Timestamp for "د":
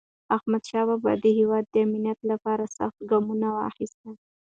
1.23-1.25, 1.69-1.75